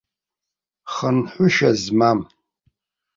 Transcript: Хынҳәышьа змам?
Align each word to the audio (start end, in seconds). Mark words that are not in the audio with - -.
Хынҳәышьа 0.93 1.71
змам? 1.81 2.19